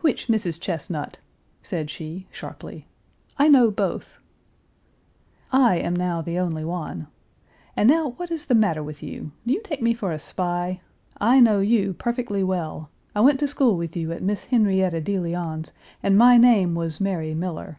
[0.00, 0.58] "Which Mrs.
[0.58, 1.18] Chesnut?"
[1.60, 2.86] said she (sharply).
[3.36, 4.14] "I know both."
[5.52, 7.06] "I am now the only one.
[7.76, 9.30] And now what is the matter with you?
[9.46, 10.80] Do you take me for a spy?
[11.20, 12.88] I know you perfectly well.
[13.14, 15.72] I went to school with you at Miss Henrietta de Leon's,
[16.02, 17.78] and my name was Mary Miller."